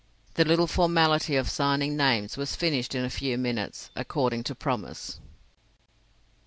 The 0.33 0.45
little 0.45 0.65
formality 0.65 1.35
of 1.35 1.47
signing 1.47 1.95
names 1.95 2.35
was 2.35 2.55
finished 2.55 2.95
in 2.95 3.05
a 3.05 3.09
few 3.11 3.37
minutes, 3.37 3.91
according 3.95 4.41
to 4.45 4.55
promise. 4.55 5.19